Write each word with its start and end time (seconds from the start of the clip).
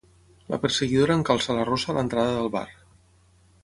La 0.53 0.57
perseguidora 0.63 1.19
encalça 1.19 1.59
la 1.59 1.69
rossa 1.71 1.93
a 1.93 1.97
l'entrada 2.01 2.35
del 2.41 2.53
bar. 2.59 2.67